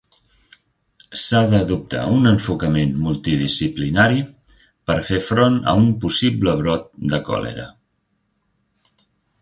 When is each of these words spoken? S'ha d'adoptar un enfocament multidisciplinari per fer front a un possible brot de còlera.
S'ha 1.23 1.41
d'adoptar 1.51 2.05
un 2.13 2.29
enfocament 2.29 2.95
multidisciplinari 3.03 4.25
per 4.91 4.97
fer 5.13 5.23
front 5.29 5.63
a 5.75 5.79
un 5.85 5.89
possible 6.07 6.59
brot 6.63 6.91
de 7.15 7.25
còlera. 7.33 7.73